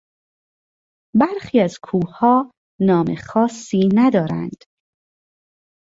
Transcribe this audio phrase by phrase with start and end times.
[1.19, 2.51] برخی از کوهها
[2.81, 4.63] نام خاصی ندارند.